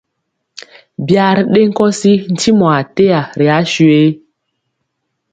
Byaa 1.05 1.31
ri 1.35 1.43
ɗe 1.51 1.61
nkɔsi 1.69 2.11
ntimɔ 2.33 2.67
ateya 2.79 3.19
ri 3.37 3.47
asuye? 3.57 4.03